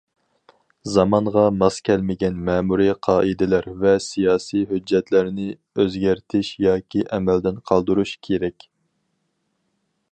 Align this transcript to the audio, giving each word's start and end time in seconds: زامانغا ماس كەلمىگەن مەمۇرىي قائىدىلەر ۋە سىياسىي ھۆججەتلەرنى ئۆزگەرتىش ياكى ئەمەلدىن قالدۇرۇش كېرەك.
زامانغا 0.93 1.43
ماس 1.63 1.75
كەلمىگەن 1.89 2.39
مەمۇرىي 2.47 2.89
قائىدىلەر 3.09 3.69
ۋە 3.83 3.93
سىياسىي 4.07 4.65
ھۆججەتلەرنى 4.73 5.47
ئۆزگەرتىش 5.75 6.51
ياكى 6.67 7.07
ئەمەلدىن 7.11 7.63
قالدۇرۇش 7.73 8.17
كېرەك. 8.29 8.69